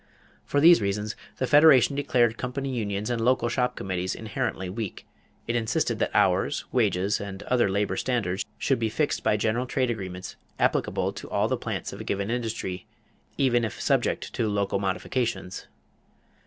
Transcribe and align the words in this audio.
For 0.45 0.59
these 0.59 0.81
reasons, 0.81 1.15
the 1.37 1.45
Federation 1.45 1.95
declared 1.95 2.35
company 2.35 2.73
unions 2.73 3.11
and 3.11 3.21
local 3.23 3.49
shop 3.49 3.75
committees 3.75 4.15
inherently 4.15 4.67
weak; 4.67 5.05
it 5.45 5.55
insisted 5.55 5.99
that 5.99 6.09
hours, 6.11 6.65
wages, 6.71 7.21
and 7.21 7.43
other 7.43 7.69
labor 7.69 7.95
standards 7.95 8.43
should 8.57 8.79
be 8.79 8.89
fixed 8.89 9.21
by 9.21 9.37
general 9.37 9.67
trade 9.67 9.91
agreements 9.91 10.37
applicable 10.57 11.13
to 11.13 11.29
all 11.29 11.47
the 11.47 11.55
plants 11.55 11.93
of 11.93 12.01
a 12.01 12.03
given 12.03 12.31
industry, 12.31 12.87
even 13.37 13.63
if 13.63 13.79
subject 13.79 14.33
to 14.33 14.49
local 14.49 14.79
modifications. 14.79 15.67